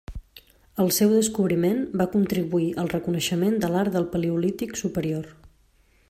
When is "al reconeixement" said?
2.83-3.61